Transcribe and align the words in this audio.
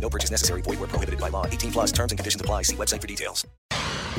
No 0.00 0.08
purchase 0.08 0.30
necessary. 0.30 0.62
Void 0.62 0.78
where 0.78 0.88
prohibited 0.88 1.20
by 1.20 1.28
law. 1.28 1.46
18 1.46 1.72
plus 1.72 1.92
terms 1.92 2.12
and 2.12 2.18
conditions 2.18 2.40
apply. 2.40 2.62
See 2.62 2.76
website 2.76 3.00
for 3.00 3.06
details. 3.06 3.46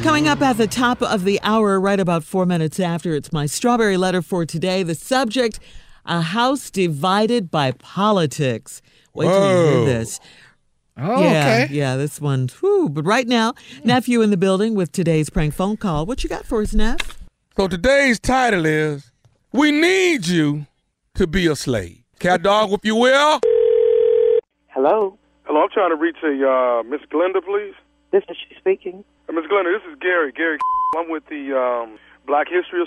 Coming 0.02 0.28
up 0.28 0.42
at 0.42 0.58
the 0.58 0.68
top 0.68 1.02
of 1.02 1.24
the 1.24 1.40
hour, 1.42 1.80
right 1.80 2.00
about 2.00 2.24
four 2.24 2.46
minutes 2.46 2.80
after, 2.80 3.16
it's 3.16 3.32
my 3.32 3.48
strawberry 3.48 3.98
letter 3.98 4.22
for 4.22 4.46
today. 4.46 4.84
The 4.84 4.94
subject 4.94 5.60
a 6.08 6.22
house 6.22 6.70
divided 6.70 7.52
by 7.52 7.72
politics. 7.72 8.82
Wait 9.14 9.26
till 9.26 9.34
you 9.34 9.66
hear 9.66 9.80
Whoa. 9.80 9.86
this. 9.86 10.20
Oh, 11.00 11.22
yeah, 11.22 11.64
okay. 11.64 11.68
yeah, 11.70 11.96
this 11.96 12.20
one. 12.20 12.50
Whew. 12.60 12.90
But 12.90 13.06
right 13.06 13.28
now, 13.28 13.54
nephew 13.84 14.22
in 14.22 14.32
the 14.32 14.38
building 14.38 14.74
with 14.74 14.92
today's 14.92 15.30
prank 15.30 15.54
phone 15.54 15.78
call. 15.78 16.06
What 16.06 16.24
you 16.24 16.30
got 16.30 16.46
for 16.46 16.62
us, 16.62 16.74
Neff? 16.74 17.20
So 17.56 17.68
today's 17.68 18.20
title 18.20 18.66
is 18.66 19.12
We 19.52 19.72
Need 19.72 20.28
You 20.28 20.66
to 21.16 21.28
Be 21.28 21.48
a 21.48 21.56
Slave. 21.56 22.04
Cat 22.20 22.42
dog, 22.42 22.72
if 22.72 22.84
you 22.84 22.96
will. 22.96 23.40
Hello, 24.70 25.20
Hello, 25.48 25.62
I'm 25.64 25.70
trying 25.70 25.92
to 25.92 25.96
reach 25.96 26.18
a 26.24 26.36
uh, 26.44 26.84
Miss 26.84 27.00
Glenda, 27.10 27.40
please. 27.44 27.74
this 28.12 28.24
is 28.30 28.36
she 28.36 28.56
speaking. 28.60 29.06
Uh, 29.30 29.32
Miss 29.32 29.46
Glenda, 29.46 29.72
this 29.72 29.86
is 29.90 29.98
Gary. 30.02 30.34
Gary, 30.34 30.58
I'm 30.98 31.10
with 31.10 31.24
the 31.28 31.56
um, 31.56 31.98
Black 32.26 32.48
History. 32.50 32.84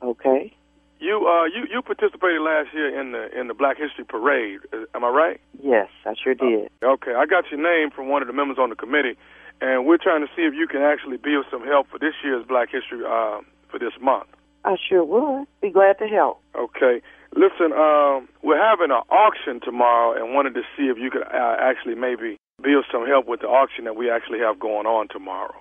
Okay. 0.00 0.54
You, 1.00 1.26
uh, 1.26 1.46
you, 1.46 1.66
you 1.72 1.82
participated 1.82 2.42
last 2.42 2.68
year 2.74 2.94
in 3.00 3.10
the 3.12 3.26
in 3.38 3.48
the 3.48 3.54
Black 3.54 3.76
History 3.78 4.04
Parade. 4.04 4.60
Uh, 4.72 4.84
Am 4.94 5.02
I 5.04 5.08
right? 5.08 5.40
Yes, 5.60 5.88
I 6.06 6.14
sure 6.22 6.34
did. 6.34 6.68
Okay, 6.82 7.14
I 7.14 7.26
got 7.26 7.50
your 7.50 7.60
name 7.60 7.90
from 7.90 8.08
one 8.08 8.22
of 8.22 8.28
the 8.28 8.34
members 8.34 8.58
on 8.60 8.70
the 8.70 8.76
committee, 8.76 9.16
and 9.60 9.84
we're 9.84 9.98
trying 9.98 10.20
to 10.20 10.28
see 10.36 10.42
if 10.42 10.54
you 10.54 10.68
can 10.68 10.82
actually 10.82 11.16
be 11.16 11.34
of 11.34 11.44
some 11.50 11.64
help 11.66 11.88
for 11.90 11.98
this 11.98 12.14
year's 12.22 12.46
Black 12.46 12.68
History 12.70 13.00
uh, 13.02 13.40
for 13.68 13.78
this 13.80 13.92
month. 14.00 14.28
I 14.64 14.76
sure 14.88 15.04
would. 15.04 15.46
Be 15.60 15.70
glad 15.70 15.98
to 15.98 16.06
help. 16.06 16.40
Okay. 16.54 17.00
Listen, 17.34 17.72
um, 17.72 18.28
we're 18.42 18.60
having 18.60 18.90
an 18.90 19.02
auction 19.10 19.60
tomorrow, 19.60 20.16
and 20.16 20.34
wanted 20.34 20.54
to 20.54 20.62
see 20.76 20.84
if 20.84 20.98
you 20.98 21.10
could 21.10 21.22
uh, 21.22 21.56
actually 21.60 21.94
maybe 21.94 22.36
be 22.62 22.74
of 22.74 22.84
some 22.92 23.06
help 23.06 23.26
with 23.26 23.40
the 23.40 23.46
auction 23.46 23.84
that 23.84 23.96
we 23.96 24.10
actually 24.10 24.40
have 24.40 24.58
going 24.58 24.86
on 24.86 25.08
tomorrow. 25.08 25.56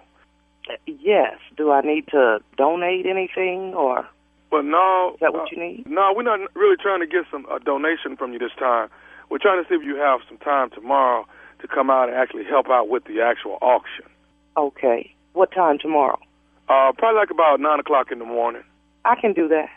Uh, 0.70 0.74
Yes. 0.86 1.38
Do 1.58 1.72
I 1.72 1.82
need 1.82 2.08
to 2.08 2.40
donate 2.58 3.06
anything 3.06 3.74
or? 3.74 4.08
But 4.52 4.66
no, 4.66 5.12
Is 5.14 5.20
that 5.22 5.34
what 5.34 5.44
uh, 5.44 5.46
you 5.52 5.60
need? 5.64 5.88
No, 5.88 6.12
we're 6.16 6.24
not 6.24 6.40
really 6.56 6.76
trying 6.76 7.00
to 7.02 7.08
get 7.08 7.26
some 7.32 7.46
a 7.52 7.60
donation 7.60 8.18
from 8.18 8.34
you 8.34 8.40
this 8.40 8.52
time. 8.58 8.90
We're 9.30 9.38
trying 9.38 9.64
to 9.64 9.70
see 9.70 9.76
if 9.76 9.84
you 9.86 9.96
have 9.96 10.22
some 10.28 10.40
time 10.40 10.72
tomorrow 10.72 11.26
to 11.62 11.68
come 11.68 11.90
out 11.90 12.10
and 12.10 12.18
actually 12.18 12.46
help 12.46 12.68
out 12.70 12.90
with 12.90 13.04
the 13.06 13.22
actual 13.22 13.58
auction. 13.62 14.06
Okay. 14.58 15.14
What 15.34 15.52
time 15.52 15.78
tomorrow? 15.78 16.20
Uh, 16.68 16.92
probably 16.98 17.20
like 17.20 17.30
about 17.30 17.60
nine 17.60 17.80
o'clock 17.80 18.12
in 18.12 18.20
the 18.20 18.26
morning. 18.26 18.64
I 19.06 19.16
can 19.20 19.34
do 19.34 19.48
that. 19.50 19.70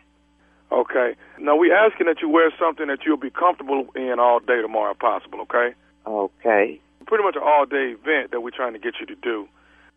Okay. 0.71 1.15
Now 1.39 1.57
we're 1.57 1.75
asking 1.75 2.07
that 2.07 2.21
you 2.23 2.29
wear 2.29 2.51
something 2.59 2.87
that 2.89 3.01
you'll 3.05 3.17
be 3.17 3.31
comfortable 3.31 3.87
in 3.95 4.17
all 4.19 4.41
day 4.41 4.61
tomorrow, 4.63 4.93
if 4.93 4.99
possible. 4.99 5.41
Okay. 5.43 5.75
Okay. 6.07 6.81
Pretty 7.07 7.25
much 7.25 7.37
an 7.37 7.43
all-day 7.45 7.95
event 8.01 8.31
that 8.31 8.41
we're 8.41 8.51
trying 8.51 8.73
to 8.73 8.79
get 8.79 8.95
you 9.01 9.07
to 9.07 9.15
do. 9.17 9.47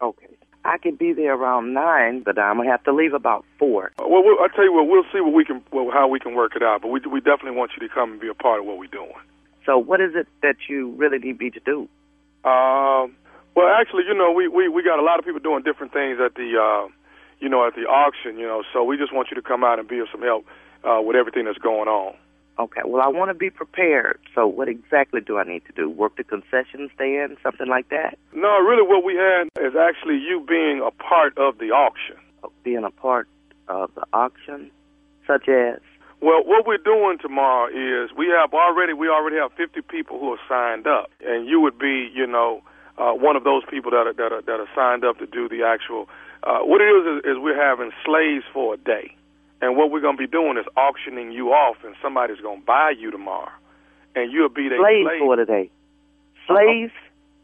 Okay. 0.01 0.27
I 0.65 0.77
can 0.79 0.95
be 0.95 1.13
there 1.13 1.35
around 1.35 1.73
nine, 1.73 2.21
but 2.23 2.39
I'm 2.39 2.57
gonna 2.57 2.69
have 2.71 2.83
to 2.85 2.91
leave 2.91 3.13
about 3.13 3.45
four. 3.59 3.91
Uh, 3.99 4.07
Well, 4.07 4.23
we'll 4.23 4.39
I 4.41 4.47
tell 4.53 4.65
you 4.65 4.73
what, 4.73 4.87
we'll 4.87 5.05
see 5.13 5.21
what 5.21 5.33
we 5.33 5.45
can, 5.45 5.63
well, 5.71 5.91
how 5.91 6.07
we 6.07 6.19
can 6.19 6.33
work 6.33 6.55
it 6.55 6.63
out. 6.63 6.81
But 6.81 6.89
we 6.89 6.99
we 7.01 7.19
definitely 7.21 7.51
want 7.51 7.71
you 7.79 7.87
to 7.87 7.93
come 7.93 8.13
and 8.13 8.19
be 8.19 8.27
a 8.27 8.33
part 8.33 8.59
of 8.59 8.65
what 8.65 8.77
we're 8.79 8.87
doing. 8.87 9.13
So, 9.65 9.77
what 9.77 10.01
is 10.01 10.15
it 10.15 10.27
that 10.41 10.55
you 10.67 10.89
really 10.91 11.19
need 11.19 11.39
me 11.39 11.51
to 11.51 11.59
do? 11.59 11.87
Um, 12.43 13.15
well, 13.55 13.67
actually, 13.79 14.03
you 14.07 14.13
know, 14.13 14.31
we, 14.31 14.47
we, 14.47 14.67
we 14.67 14.83
got 14.83 14.99
a 14.99 15.01
lot 15.01 15.17
of 15.17 15.25
people 15.25 15.39
doing 15.39 15.63
different 15.63 15.93
things 15.93 16.19
at 16.19 16.35
the, 16.35 16.57
uh, 16.59 16.87
you 17.39 17.49
know, 17.49 17.65
at 17.67 17.75
the 17.75 17.81
auction, 17.81 18.37
you 18.37 18.47
know, 18.47 18.63
so 18.73 18.83
we 18.83 18.97
just 18.97 19.13
want 19.13 19.29
you 19.29 19.35
to 19.35 19.41
come 19.41 19.63
out 19.63 19.79
and 19.79 19.87
be 19.87 19.99
of 19.99 20.07
some 20.11 20.21
help 20.21 20.45
uh, 20.83 21.01
with 21.01 21.15
everything 21.15 21.45
that's 21.45 21.57
going 21.57 21.87
on. 21.87 22.15
Okay. 22.57 22.81
Well, 22.85 23.01
I 23.01 23.09
want 23.09 23.29
to 23.29 23.33
be 23.33 23.49
prepared. 23.49 24.19
So, 24.33 24.47
what 24.47 24.69
exactly 24.69 25.19
do 25.19 25.37
I 25.37 25.43
need 25.43 25.65
to 25.65 25.73
do? 25.73 25.89
Work 25.89 26.15
the 26.15 26.23
concession 26.23 26.89
stand, 26.95 27.37
something 27.43 27.67
like 27.67 27.89
that? 27.89 28.17
No, 28.33 28.59
really 28.59 28.87
what 28.87 29.03
we 29.03 29.15
had 29.15 29.49
is 29.59 29.75
actually 29.75 30.17
you 30.19 30.45
being 30.47 30.81
a 30.85 30.91
part 30.91 31.37
of 31.37 31.57
the 31.57 31.71
auction. 31.71 32.15
Being 32.63 32.85
a 32.85 32.91
part 32.91 33.27
of 33.67 33.93
the 33.95 34.05
auction, 34.13 34.71
such 35.27 35.49
as? 35.49 35.79
Well, 36.21 36.43
what 36.45 36.65
we're 36.65 36.77
doing 36.77 37.17
tomorrow 37.21 37.67
is 37.67 38.11
we 38.15 38.27
have 38.27 38.53
already 38.53 38.93
we 38.93 39.09
already 39.09 39.35
have 39.35 39.51
50 39.53 39.81
people 39.81 40.19
who 40.19 40.31
are 40.31 40.39
signed 40.47 40.87
up, 40.87 41.11
and 41.25 41.47
you 41.47 41.59
would 41.59 41.77
be, 41.77 42.09
you 42.13 42.25
know, 42.25 42.61
uh, 42.97 43.11
one 43.11 43.35
of 43.35 43.43
those 43.43 43.63
people 43.69 43.91
that 43.91 44.07
are 44.07 44.13
that 44.13 44.31
are 44.31 44.41
that 44.41 44.59
are 44.59 44.69
signed 44.75 45.03
up 45.03 45.19
to 45.19 45.25
do 45.25 45.49
the 45.49 45.63
actual. 45.63 46.07
Uh, 46.43 46.59
what 46.59 46.81
it 46.81 46.85
is, 46.85 47.25
is 47.25 47.31
is 47.31 47.37
we're 47.41 47.59
having 47.59 47.91
slaves 48.05 48.45
for 48.53 48.75
a 48.75 48.77
day, 48.77 49.15
and 49.61 49.75
what 49.75 49.91
we're 49.91 50.01
going 50.01 50.15
to 50.15 50.21
be 50.21 50.27
doing 50.27 50.57
is 50.57 50.65
auctioning 50.77 51.31
you 51.31 51.49
off, 51.49 51.77
and 51.83 51.95
somebody's 52.01 52.39
going 52.39 52.59
to 52.59 52.65
buy 52.65 52.93
you 52.97 53.11
tomorrow, 53.11 53.51
and 54.15 54.31
you'll 54.31 54.49
be 54.49 54.69
their 54.69 54.79
Slaves 54.79 55.07
slave. 55.09 55.19
for 55.19 55.35
today. 55.35 55.69
Slaves? 56.47 56.93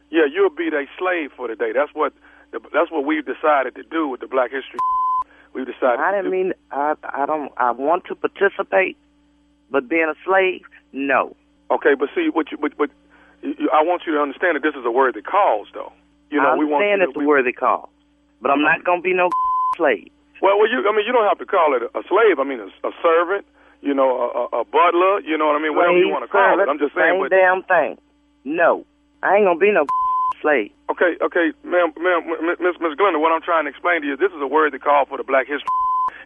Yeah, 0.10 0.26
you'll 0.32 0.50
be 0.50 0.70
their 0.70 0.88
slave 0.98 1.32
for 1.36 1.48
the 1.48 1.56
day. 1.56 1.72
That's 1.74 1.94
what 1.94 2.14
the, 2.52 2.60
that's 2.74 2.92
what 2.92 3.06
we've 3.06 3.26
decided 3.26 3.76
to 3.76 3.84
do 3.84 4.08
with 4.08 4.22
the 4.22 4.28
Black 4.28 4.52
History. 4.52 4.80
We've 5.54 5.66
decided. 5.66 6.00
I 6.00 6.16
didn't 6.16 6.32
mean 6.32 6.54
I 6.72 6.96
I 7.04 7.26
don't 7.26 7.52
I 7.58 7.72
want 7.72 8.06
to 8.06 8.16
participate, 8.16 8.96
but 9.70 9.90
being 9.90 10.08
a 10.10 10.16
slave, 10.24 10.62
no. 10.94 11.36
Okay, 11.70 11.96
but 11.98 12.10
see, 12.16 12.30
what 12.32 12.52
you, 12.52 12.58
but, 12.58 12.78
but 12.78 12.90
I 13.44 13.82
want 13.84 14.04
you 14.06 14.14
to 14.14 14.22
understand 14.22 14.56
that 14.56 14.64
this 14.64 14.76
is 14.76 14.86
a 14.86 14.92
worthy 14.92 15.22
cause, 15.22 15.68
though. 15.74 15.92
You 16.30 16.42
know, 16.42 16.54
I 16.54 16.58
we 16.58 16.66
want 16.66 16.86
you 16.86 16.92
understand 16.94 17.02
to, 17.02 17.20
it's 17.20 17.26
a 17.26 17.28
worthy 17.28 17.54
cause, 17.54 17.90
but 18.42 18.52
I'm 18.52 18.62
not 18.62 18.84
gonna 18.84 19.02
be 19.02 19.14
no 19.14 19.30
slave. 19.78 20.10
Well, 20.42 20.58
well, 20.58 20.70
you, 20.70 20.82
I 20.88 20.96
mean, 20.96 21.06
you 21.06 21.14
don't 21.14 21.28
have 21.28 21.38
to 21.40 21.46
call 21.46 21.76
it 21.76 21.84
a, 21.84 22.02
slave. 22.10 22.40
I 22.40 22.44
mean, 22.44 22.60
a, 22.60 22.70
a 22.88 22.92
servant. 23.02 23.46
You 23.82 23.94
know, 23.96 24.10
a, 24.14 24.28
a, 24.58 24.62
a 24.62 24.64
butler. 24.66 25.22
You 25.22 25.38
know 25.38 25.48
what 25.48 25.58
I 25.58 25.62
mean? 25.62 25.76
Whatever 25.76 25.98
you 25.98 26.10
want 26.10 26.24
to 26.24 26.30
call 26.32 26.60
it. 26.62 26.70
I'm 26.70 26.78
just 26.78 26.94
saying. 26.94 27.18
Same 27.18 27.22
But, 27.22 27.30
damn 27.34 27.64
thing. 27.66 27.98
No, 28.46 28.86
I 29.24 29.36
ain't 29.38 29.46
gonna 29.46 29.60
be 29.60 29.72
no 29.72 29.86
slave. 30.42 30.72
okay, 30.90 31.18
okay, 31.22 31.54
ma'am, 31.64 31.94
ma'am, 31.98 32.22
Miss 32.62 32.78
Miss 32.82 32.94
Glenda, 32.98 33.20
what 33.22 33.32
I'm 33.32 33.42
trying 33.42 33.66
to 33.66 33.70
explain 33.70 34.02
to 34.02 34.08
you 34.08 34.14
is 34.14 34.20
this 34.20 34.32
is 34.32 34.42
a 34.42 34.48
worthy 34.48 34.78
call 34.80 35.06
for 35.06 35.18
the 35.18 35.24
Black 35.24 35.46
History, 35.48 35.70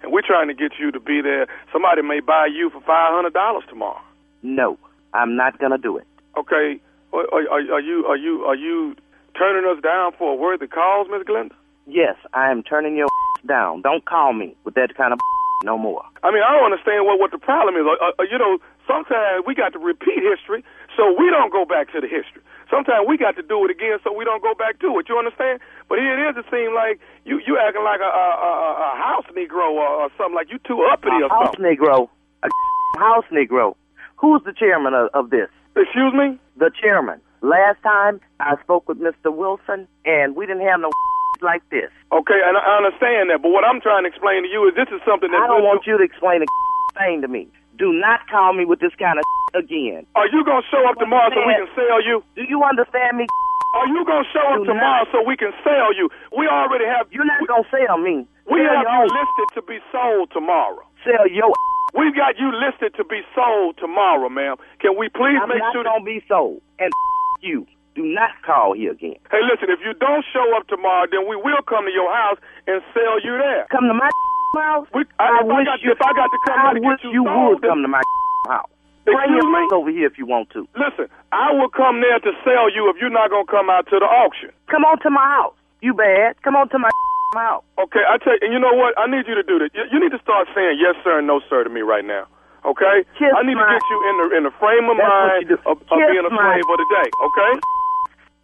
and 0.04 0.12
we're 0.12 0.22
trying 0.26 0.48
to 0.48 0.54
get 0.54 0.74
you 0.80 0.92
to 0.92 1.00
be 1.00 1.22
there. 1.22 1.48
Somebody 1.72 2.02
may 2.02 2.20
buy 2.20 2.48
you 2.48 2.70
for 2.70 2.80
five 2.82 3.12
hundred 3.16 3.34
dollars 3.34 3.64
tomorrow. 3.68 4.00
No, 4.44 4.78
I'm 5.14 5.36
not 5.36 5.60
gonna 5.60 5.78
do 5.78 5.98
it. 5.98 6.08
Okay, 6.38 6.80
are, 7.16 7.48
are, 7.52 7.64
are 7.76 7.82
you 7.82 8.06
are 8.06 8.18
you 8.18 8.44
are 8.46 8.56
you 8.56 8.96
turning 9.38 9.70
us 9.70 9.82
down 9.84 10.12
for 10.18 10.34
a 10.34 10.36
worthy 10.36 10.68
cause, 10.68 11.08
Miss 11.12 11.24
Glenda? 11.24 11.54
Yes, 11.88 12.16
I 12.34 12.52
am 12.52 12.64
turning 12.64 12.96
your 12.96 13.08
down. 13.48 13.82
Don't 13.82 14.06
call 14.06 14.34
me 14.34 14.56
with 14.64 14.74
that 14.76 14.96
kind 14.96 15.14
of 15.14 15.20
no 15.64 15.78
more. 15.78 16.04
I 16.24 16.32
mean, 16.32 16.44
I 16.44 16.52
don't 16.56 16.72
understand 16.72 17.06
what 17.06 17.20
what 17.20 17.32
the 17.32 17.38
problem 17.38 17.76
is. 17.76 17.86
Uh, 17.86 18.12
uh, 18.20 18.24
you 18.30 18.38
know, 18.38 18.58
sometimes 18.88 19.44
we 19.46 19.56
got 19.56 19.74
to 19.74 19.80
repeat 19.80 20.20
history 20.24 20.64
so 20.98 21.14
we 21.18 21.30
don't 21.30 21.52
go 21.52 21.66
back 21.66 21.92
to 21.94 22.02
the 22.02 22.08
history. 22.08 22.42
Sometimes 22.70 23.06
we 23.08 23.18
got 23.18 23.36
to 23.36 23.44
do 23.44 23.64
it 23.66 23.72
again 23.72 24.00
so 24.04 24.12
we 24.12 24.26
don't 24.26 24.42
go 24.42 24.56
back 24.56 24.80
to 24.80 24.98
it. 24.98 25.06
You 25.08 25.18
understand? 25.18 25.60
But 25.88 26.00
here 26.00 26.18
it 26.18 26.30
is. 26.30 26.38
It 26.38 26.46
seems 26.50 26.74
like 26.74 27.00
you 27.24 27.40
you 27.46 27.58
acting 27.62 27.84
like 27.84 28.02
a 28.02 28.10
a, 28.10 28.28
a, 28.42 28.52
a 28.74 28.90
house 28.98 29.26
Negro 29.38 29.70
or, 29.78 29.88
or 30.04 30.10
something 30.18 30.34
like 30.36 30.50
you 30.50 30.58
too 30.66 30.82
uppity 30.92 31.22
or 31.22 31.30
A 31.30 31.30
house 31.30 31.54
something. 31.56 31.66
Negro, 31.66 32.10
a 32.44 32.50
house 33.00 33.26
Negro. 33.32 33.76
Who's 34.18 34.42
the 34.46 34.54
chairman 34.54 34.94
of, 34.94 35.10
of 35.14 35.30
this? 35.30 35.50
Excuse 35.76 36.14
me? 36.14 36.40
The 36.58 36.72
chairman. 36.82 37.20
Last 37.42 37.78
time 37.84 38.20
I 38.40 38.56
spoke 38.64 38.88
with 38.88 38.98
Mr. 39.00 39.30
Wilson, 39.34 39.88
and 40.06 40.36
we 40.36 40.46
didn't 40.48 40.66
have 40.66 40.80
no 40.80 40.90
like 41.42 41.62
this. 41.70 41.92
Okay, 42.12 42.40
and 42.42 42.58
I 42.58 42.64
understand 42.80 43.30
that. 43.30 43.44
But 43.44 43.52
what 43.52 43.64
I'm 43.68 43.82
trying 43.82 44.04
to 44.04 44.10
explain 44.10 44.44
to 44.44 44.50
you 44.50 44.66
is 44.68 44.74
this 44.76 44.88
is 44.90 45.02
something 45.06 45.30
that 45.32 45.42
I 45.44 45.48
don't 45.48 45.64
want 45.68 45.86
you 45.86 45.98
to 45.98 46.04
explain 46.04 46.42
a 46.42 46.48
thing 47.00 47.22
to 47.22 47.28
me. 47.28 47.48
Do 47.78 47.92
not 47.92 48.24
call 48.32 48.54
me 48.56 48.64
with 48.64 48.80
this 48.80 48.96
kind 48.96 49.20
of 49.20 49.26
again. 49.62 50.08
Are 50.16 50.28
you 50.32 50.44
gonna 50.48 50.66
show 50.72 50.82
up 50.88 50.96
tomorrow 50.98 51.30
so 51.36 51.44
we 51.44 51.54
can 51.60 51.68
sell 51.76 52.00
you? 52.02 52.24
Do 52.40 52.44
you 52.48 52.64
understand 52.64 53.18
me? 53.20 53.28
Are 53.76 53.88
you 53.92 54.08
gonna 54.08 54.24
show 54.32 54.48
up 54.56 54.64
Do 54.64 54.72
tomorrow 54.72 55.04
not- 55.04 55.12
so 55.12 55.20
we 55.28 55.36
can 55.36 55.52
sell 55.62 55.92
you? 55.92 56.08
We 56.32 56.48
already 56.48 56.88
have. 56.88 57.12
You're 57.12 57.28
not 57.28 57.44
gonna 57.46 57.68
sell 57.68 58.00
me. 58.00 58.24
We 58.48 58.64
sell 58.64 58.80
have 58.80 58.88
you 58.88 59.12
listed 59.12 59.48
to 59.60 59.62
be 59.68 59.78
sold 59.92 60.32
tomorrow. 60.32 60.80
Sell 61.04 61.28
your. 61.28 61.52
We've 61.96 62.16
got 62.16 62.38
you 62.38 62.52
listed 62.52 62.94
to 63.00 63.04
be 63.08 63.22
sold 63.34 63.78
tomorrow, 63.80 64.28
ma'am. 64.30 64.58
Can 64.84 64.98
we 65.00 65.08
please 65.10 65.40
I'm 65.42 65.50
make 65.50 65.60
not 65.64 65.74
sure 65.74 65.84
gonna 65.84 66.04
be 66.04 66.22
sold. 66.28 66.62
And 66.80 66.92
you 67.42 67.66
do 67.96 68.04
not 68.04 68.32
call 68.46 68.76
here 68.76 68.92
again. 68.92 69.16
Hey, 69.32 69.40
listen, 69.48 69.72
if 69.72 69.80
you 69.80 69.94
don't 69.96 70.26
show 70.34 70.44
up 70.60 70.68
tomorrow, 70.68 71.08
then 71.10 71.24
we 71.28 71.36
will 71.40 71.64
come 71.64 71.86
to 71.88 71.92
your 71.96 72.12
house 72.12 72.38
and 72.68 72.84
sell 72.94 73.24
you 73.24 73.40
there. 73.40 73.68
Come 73.72 73.88
to 73.88 73.96
my 73.96 74.10
house. 74.60 74.88
We, 74.94 75.08
I, 75.20 75.40
I 75.40 75.40
if, 75.40 75.48
I 75.48 75.56
wish 75.56 75.66
got, 75.68 75.80
you- 75.82 75.92
if 75.96 76.02
I 76.04 76.12
got 76.12 76.28
to 76.28 76.40
come 76.46 76.60
I 76.60 76.74
to 76.76 76.80
wish 76.84 77.00
get 77.00 77.08
you, 77.08 77.12
you 77.14 77.24
sold, 77.24 77.64
would 77.64 77.64
come 77.64 77.82
to 77.82 77.88
my 77.88 78.04
house. 78.52 78.70
Bring 79.06 79.38
your 79.38 79.46
me? 79.48 79.70
over 79.72 79.92
here 79.92 80.08
if 80.08 80.18
you 80.18 80.26
want 80.26 80.50
to. 80.58 80.68
Listen, 80.76 81.06
I 81.32 81.54
will 81.54 81.70
come 81.70 82.02
there 82.02 82.18
to 82.20 82.32
sell 82.44 82.74
you 82.74 82.90
if 82.90 82.98
you're 83.00 83.14
not 83.14 83.30
going 83.30 83.46
to 83.46 83.52
come 83.52 83.70
out 83.70 83.86
to 83.94 84.00
the 84.02 84.06
auction. 84.10 84.50
Come 84.68 84.84
on 84.84 84.98
to 85.06 85.10
my 85.12 85.22
house. 85.22 85.54
You 85.82 85.94
bad. 85.94 86.42
Come 86.42 86.56
on 86.56 86.68
to 86.70 86.80
my 86.80 86.90
house. 87.34 87.64
Okay, 87.80 88.04
I 88.06 88.18
tell 88.22 88.34
you, 88.38 88.40
and 88.46 88.52
you 88.54 88.60
know 88.60 88.74
what? 88.74 88.94
I 88.98 89.08
need 89.08 89.26
you 89.28 89.36
to 89.36 89.44
do 89.44 89.58
this. 89.60 89.70
You, 89.74 89.84
you 89.92 90.00
need 90.00 90.12
to 90.14 90.22
start 90.22 90.48
saying 90.54 90.78
yes, 90.80 90.96
sir, 91.04 91.20
and 91.20 91.28
no, 91.28 91.42
sir 91.50 91.64
to 91.64 91.70
me 91.70 91.82
right 91.82 92.06
now. 92.06 92.28
Okay? 92.66 93.06
Kiss 93.18 93.30
I 93.34 93.46
need 93.46 93.54
to 93.58 93.66
get 93.66 93.84
you 93.90 93.98
in 94.10 94.16
the 94.18 94.26
in 94.38 94.44
the 94.44 94.54
frame 94.58 94.90
of 94.90 94.98
That's 94.98 95.46
mind 95.46 95.50
of, 95.54 95.62
of 95.70 95.78
being 95.90 96.26
a 96.26 96.34
my- 96.34 96.58
slave 96.58 96.66
of 96.66 96.78
the 96.82 96.90
day. 96.90 97.10
Okay? 97.14 97.52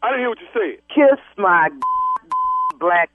I 0.04 0.06
didn't 0.13 0.22
hear 0.25 0.30
what 0.33 0.42
you 0.42 0.50
said. 0.54 0.74
Kiss 0.94 1.19
my 1.38 1.69
black. 2.78 3.10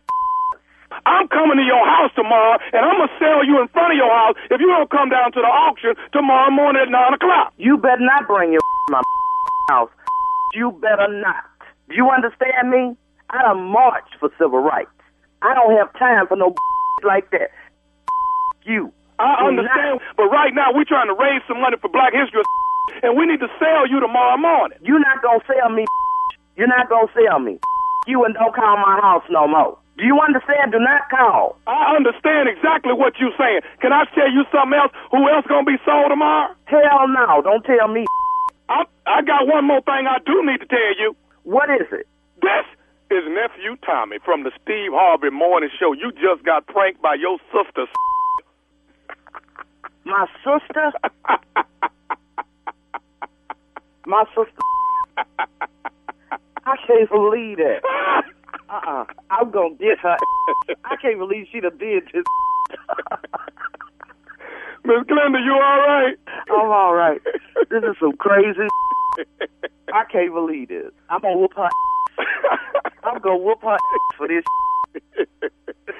I'm 1.04 1.26
coming 1.28 1.58
to 1.58 1.66
your 1.66 1.82
house 1.84 2.10
tomorrow, 2.14 2.58
and 2.72 2.82
I'm 2.86 2.98
gonna 2.98 3.12
sell 3.18 3.44
you 3.44 3.60
in 3.60 3.68
front 3.68 3.92
of 3.92 3.98
your 3.98 4.10
house 4.10 4.34
if 4.50 4.60
you 4.60 4.66
don't 4.66 4.90
come 4.90 5.10
down 5.10 5.30
to 5.32 5.40
the 5.42 5.46
auction 5.50 5.94
tomorrow 6.12 6.50
morning 6.50 6.82
at 6.82 6.90
nine 6.90 7.12
o'clock. 7.14 7.52
You 7.58 7.76
better 7.76 8.02
not 8.02 8.26
bring 8.26 8.52
your 8.52 8.62
my 8.90 9.02
house. 9.70 9.90
You 10.54 10.72
better 10.80 11.06
not. 11.10 11.44
Do 11.88 11.94
you 11.94 12.08
understand 12.10 12.70
me? 12.70 12.96
I 13.30 13.42
done 13.42 13.62
marched 13.62 14.14
for 14.18 14.30
civil 14.38 14.60
rights. 14.60 14.90
I 15.42 15.54
don't 15.54 15.76
have 15.76 15.92
time 15.98 16.26
for 16.26 16.36
no 16.36 16.54
like 17.04 17.30
that. 17.30 17.50
You. 18.66 18.90
I 19.22 19.46
understand, 19.46 20.00
but 20.18 20.26
right 20.26 20.52
now 20.52 20.74
we're 20.74 20.84
trying 20.84 21.06
to 21.06 21.14
raise 21.14 21.40
some 21.46 21.60
money 21.62 21.76
for 21.80 21.88
Black 21.88 22.12
History, 22.12 22.42
and 23.06 23.16
we 23.16 23.24
need 23.24 23.38
to 23.40 23.48
sell 23.62 23.86
you 23.88 24.00
tomorrow 24.00 24.36
morning. 24.36 24.76
You're 24.82 24.98
not 25.00 25.22
gonna 25.22 25.38
sell 25.46 25.70
me. 25.70 25.86
You're 26.56 26.66
not 26.68 26.90
gonna 26.90 27.06
sell 27.14 27.38
me. 27.38 27.58
You 28.06 28.24
and 28.24 28.34
don't 28.34 28.54
call 28.54 28.76
my 28.76 28.98
house 29.00 29.22
no 29.30 29.46
more. 29.48 29.78
Do 29.96 30.04
you 30.04 30.18
understand? 30.20 30.72
Do 30.72 30.78
not 30.82 31.08
call. 31.08 31.56
I 31.66 31.96
understand 31.96 32.48
exactly 32.50 32.92
what 32.92 33.14
you're 33.18 33.32
saying. 33.38 33.60
Can 33.80 33.92
I 33.94 34.04
tell 34.14 34.28
you 34.28 34.44
something 34.52 34.76
else? 34.76 34.92
Who 35.10 35.24
else 35.30 35.46
gonna 35.48 35.64
be 35.64 35.78
sold 35.86 36.10
tomorrow? 36.10 36.52
Hell 36.66 37.08
no. 37.08 37.40
Don't 37.40 37.64
tell 37.64 37.88
me. 37.88 38.04
I 38.68 38.84
I 39.06 39.22
got 39.22 39.46
one 39.46 39.64
more 39.64 39.80
thing 39.80 40.04
I 40.10 40.18
do 40.26 40.44
need 40.44 40.58
to 40.60 40.66
tell 40.66 40.92
you. 40.98 41.16
What 41.44 41.70
is 41.70 41.86
it? 41.92 42.06
This 42.42 42.66
is 43.10 43.22
nephew 43.28 43.76
Tommy 43.84 44.18
from 44.24 44.42
the 44.42 44.50
Steve 44.62 44.90
Harvey 44.92 45.30
Morning 45.30 45.70
Show. 45.78 45.92
You 45.92 46.10
just 46.12 46.44
got 46.44 46.66
pranked 46.66 47.00
by 47.02 47.14
your 47.14 47.38
sister. 47.52 47.86
My 50.04 50.26
sister? 50.44 50.92
My 54.06 54.24
sister? 54.34 54.62
I 56.66 56.76
can't 56.86 57.08
believe 57.10 57.58
that. 57.58 57.80
Uh-uh. 58.68 59.04
I'm 59.30 59.50
gonna 59.50 59.74
get 59.74 59.98
her. 60.00 60.16
I 60.84 60.96
can't 61.00 61.18
believe 61.18 61.46
she 61.52 61.60
done 61.60 61.78
did 61.78 62.04
this. 62.12 62.24
Miss 64.84 65.02
Glenda, 65.04 65.44
you 65.44 65.52
all 65.52 65.80
right? 65.86 66.16
I'm 66.50 66.70
all 66.70 66.94
right. 66.94 67.20
This 67.70 67.82
is 67.82 67.96
some 68.00 68.16
crazy. 68.16 68.68
I 69.92 70.04
can't 70.10 70.32
believe 70.32 70.68
this. 70.68 70.92
I'm 71.08 71.20
gonna 71.20 71.38
whoop 71.38 71.54
her. 71.56 71.68
Gonna 73.26 73.38
whoop 73.42 73.60
her 73.62 73.76
for 74.16 74.28
this. 74.28 74.44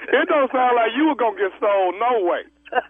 It 0.09 0.29
don't 0.29 0.49
sound 0.51 0.75
like 0.77 0.91
you 0.95 1.07
were 1.07 1.15
gonna 1.15 1.37
get 1.37 1.51
sold 1.59 1.95
no 1.99 2.23
way. 2.23 2.43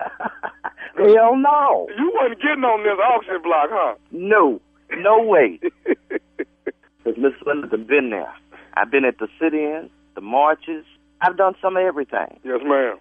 Hell 0.96 1.36
no. 1.36 1.88
You 1.98 2.12
wasn't 2.14 2.42
getting 2.42 2.64
on 2.64 2.84
this 2.84 3.00
auction 3.02 3.42
block, 3.42 3.70
huh? 3.72 3.96
No. 4.12 4.62
No 4.98 5.22
way. 5.24 5.60
Because 7.04 7.18
Miss 7.22 7.34
Linda's 7.46 7.72
been 7.88 8.10
there. 8.12 8.32
I've 8.76 8.92
been 8.92 9.06
at 9.06 9.18
the 9.18 9.28
sit-ins, 9.40 9.90
the 10.16 10.22
marches. 10.22 10.84
I've 11.22 11.38
done 11.38 11.56
some 11.62 11.78
of 11.78 11.84
everything. 11.84 12.38
Yes, 12.44 12.60
ma'am. 12.64 12.98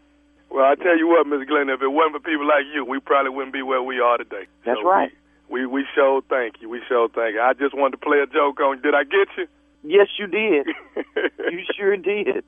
Well, 0.48 0.64
I 0.64 0.76
tell 0.76 0.96
you 0.96 1.08
what, 1.08 1.26
Miss 1.26 1.40
Glenda, 1.48 1.74
if 1.74 1.82
it 1.82 1.88
wasn't 1.88 2.22
for 2.22 2.30
people 2.30 2.46
like 2.46 2.64
you, 2.72 2.84
we 2.84 3.00
probably 3.00 3.30
wouldn't 3.30 3.52
be 3.52 3.62
where 3.62 3.82
we 3.82 3.98
are 3.98 4.16
today. 4.16 4.46
That's 4.64 4.78
So 4.80 4.88
right. 4.88 5.10
We, 5.50 5.66
we 5.66 5.82
we 5.82 5.86
sure 5.94 6.22
thank 6.30 6.62
you. 6.62 6.68
We 6.70 6.80
sure 6.88 7.08
thank 7.08 7.34
you. 7.34 7.40
I 7.40 7.52
just 7.52 7.74
wanted 7.76 7.98
to 7.98 8.06
play 8.06 8.18
a 8.20 8.26
joke 8.26 8.60
on 8.60 8.76
you. 8.76 8.82
Did 8.82 8.94
I 8.94 9.02
get 9.04 9.28
you? 9.36 9.46
Yes, 9.82 10.08
you 10.18 10.26
did. 10.26 10.66
you 11.50 11.62
sure 11.76 11.96
did. 11.96 12.44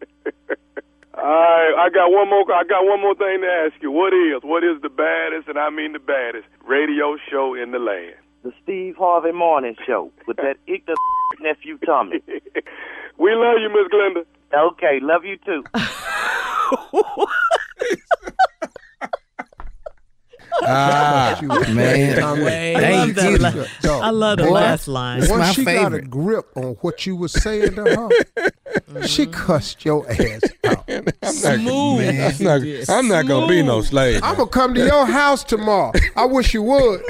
All 1.14 1.24
right, 1.24 1.74
I 1.78 1.88
got 1.92 2.10
one 2.10 2.28
more. 2.30 2.44
I 2.52 2.64
got 2.64 2.84
one 2.84 3.00
more 3.00 3.14
thing 3.14 3.40
to 3.40 3.46
ask 3.46 3.82
you. 3.82 3.90
What 3.90 4.12
is 4.12 4.42
what 4.42 4.62
is 4.64 4.80
the 4.82 4.88
baddest, 4.88 5.48
and 5.48 5.58
I 5.58 5.70
mean 5.70 5.92
the 5.92 5.98
baddest, 5.98 6.46
radio 6.64 7.16
show 7.30 7.54
in 7.54 7.72
the 7.72 7.78
land? 7.78 8.14
The 8.44 8.52
Steve 8.62 8.96
Harvey 8.96 9.32
Morning 9.32 9.74
Show 9.84 10.12
with 10.26 10.36
that 10.36 10.56
ignorant 10.66 10.98
nephew 11.40 11.78
Tommy. 11.84 12.22
We 13.18 13.34
love 13.34 13.56
you, 13.60 13.68
Miss 13.68 13.88
Glenda. 13.92 14.24
Okay, 14.54 15.00
love 15.02 15.24
you 15.24 15.38
too. 15.44 15.64
Ah, 20.62 21.38
Man. 21.42 22.18
I 22.22 22.80
Thank 22.80 23.06
love 23.06 23.14
that. 23.16 23.30
you. 23.30 23.38
la- 23.38 23.66
Dog, 23.80 24.02
I 24.02 24.10
love 24.10 24.38
the 24.38 24.44
boy, 24.44 24.50
last 24.50 24.88
line. 24.88 25.20
Once 25.20 25.30
my 25.30 25.52
she 25.52 25.64
got 25.64 25.94
a 25.94 26.00
grip 26.00 26.46
on 26.56 26.74
what 26.80 27.06
you 27.06 27.16
was 27.16 27.32
saying 27.32 27.74
to 27.76 27.84
her, 27.84 29.06
she 29.06 29.26
cussed 29.26 29.84
your 29.84 30.04
ass 30.10 30.40
out. 30.64 30.84
Smooth. 31.24 32.08
I'm 32.40 32.44
not, 32.44 32.88
I'm 32.88 33.08
not 33.08 33.26
gonna 33.26 33.46
be 33.46 33.62
no 33.62 33.82
slave. 33.82 34.20
I'm 34.22 34.36
gonna 34.36 34.48
come 34.50 34.74
to 34.74 34.84
your 34.84 35.06
house 35.06 35.44
tomorrow. 35.44 35.92
I 36.16 36.24
wish 36.24 36.52
you 36.54 36.62
would. 36.62 37.02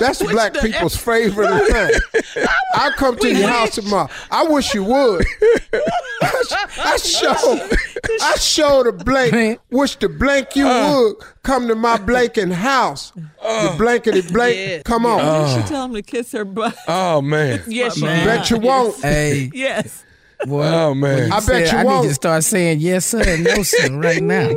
That's 0.00 0.22
black 0.22 0.54
people's 0.54 0.96
favorite 0.96 1.48
thing. 1.70 2.44
I'll 2.74 2.92
come 2.92 3.16
to 3.18 3.32
your 3.34 3.48
house 3.48 3.74
tomorrow. 3.76 4.08
I 4.30 4.44
wish 4.44 4.74
you 4.74 4.84
would. 4.84 5.24
I, 6.22 6.66
I 6.78 6.96
sure. 6.96 7.34
I 8.22 8.34
showed 8.38 8.86
a 8.86 8.92
blank. 8.92 9.60
Wish 9.70 9.96
the 9.96 10.08
blank 10.08 10.56
you 10.56 10.66
Uh. 10.66 10.90
would 11.02 11.16
come 11.42 11.68
to 11.68 11.74
my 11.74 11.96
blanking 11.98 12.52
house. 12.52 13.12
the 13.14 13.74
blankety 13.78 14.22
blank. 14.32 14.84
Come 14.84 15.06
on. 15.06 15.18
Didn't 15.48 15.62
she 15.62 15.68
tell 15.68 15.84
him 15.84 15.94
to 15.94 16.02
kiss 16.02 16.32
her 16.32 16.44
butt? 16.44 16.76
Oh 16.88 17.20
man. 17.22 17.62
yes, 17.68 17.96
she 17.96 18.02
Man. 18.04 18.26
Bet 18.26 18.50
you 18.50 18.58
won't. 18.58 19.00
Hey, 19.02 19.50
Yes. 19.54 20.04
Well, 20.46 20.90
Oh 20.90 20.94
man. 20.94 21.32
I 21.32 21.40
bet 21.40 21.72
you 21.72 21.78
I 21.78 21.82
need 21.82 21.88
won't. 21.88 22.08
to 22.08 22.14
start 22.14 22.44
saying 22.44 22.80
yes 22.80 23.06
sir 23.06 23.22
and 23.26 23.42
no 23.44 23.62
sir 23.62 23.90
right 23.98 24.22
now. 24.22 24.54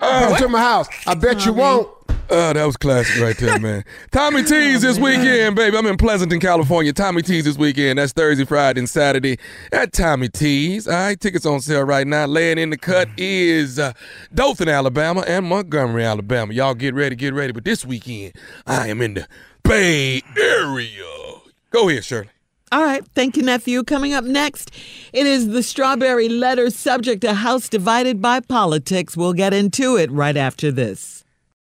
Come 0.00 0.36
to 0.36 0.48
my 0.48 0.60
house. 0.60 0.88
I 1.06 1.14
bet 1.14 1.44
you 1.46 1.52
won't. 1.52 1.88
Oh, 2.28 2.52
that 2.52 2.64
was 2.64 2.76
classic 2.76 3.22
right 3.22 3.36
there, 3.38 3.60
man. 3.60 3.84
Tommy 4.10 4.42
T's 4.42 4.82
this 4.82 4.98
weekend, 4.98 5.54
baby. 5.54 5.76
I'm 5.76 5.86
in 5.86 5.96
Pleasanton, 5.96 6.40
California. 6.40 6.92
Tommy 6.92 7.22
T's 7.22 7.44
this 7.44 7.56
weekend. 7.56 8.00
That's 8.00 8.12
Thursday, 8.12 8.44
Friday, 8.44 8.80
and 8.80 8.90
Saturday 8.90 9.38
at 9.70 9.92
Tommy 9.92 10.28
T's. 10.28 10.88
All 10.88 10.94
right, 10.94 11.20
tickets 11.20 11.46
on 11.46 11.60
sale 11.60 11.84
right 11.84 12.04
now. 12.04 12.26
Laying 12.26 12.58
in 12.58 12.70
the 12.70 12.76
cut 12.76 13.08
is 13.16 13.78
uh, 13.78 13.92
Dothan, 14.34 14.68
Alabama, 14.68 15.20
and 15.28 15.46
Montgomery, 15.46 16.04
Alabama. 16.04 16.52
Y'all 16.52 16.74
get 16.74 16.94
ready, 16.94 17.14
get 17.14 17.32
ready. 17.32 17.52
But 17.52 17.64
this 17.64 17.84
weekend, 17.84 18.32
I 18.66 18.88
am 18.88 19.00
in 19.02 19.14
the 19.14 19.28
Bay 19.62 20.20
Area. 20.36 21.04
Go 21.70 21.88
ahead, 21.88 22.04
Shirley. 22.04 22.30
All 22.72 22.82
right. 22.82 23.06
Thank 23.14 23.36
you, 23.36 23.44
nephew. 23.44 23.84
Coming 23.84 24.14
up 24.14 24.24
next, 24.24 24.72
it 25.12 25.26
is 25.26 25.48
the 25.48 25.62
strawberry 25.62 26.28
letter 26.28 26.70
subject 26.70 27.22
a 27.22 27.34
house 27.34 27.68
divided 27.68 28.20
by 28.20 28.40
politics. 28.40 29.16
We'll 29.16 29.32
get 29.32 29.54
into 29.54 29.96
it 29.96 30.10
right 30.10 30.36
after 30.36 30.72
this. 30.72 31.22